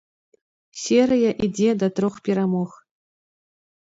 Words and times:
Серыя 0.83 1.29
ідзе 1.47 1.69
да 1.85 1.91
трох 1.99 2.15
перамог. 2.29 2.71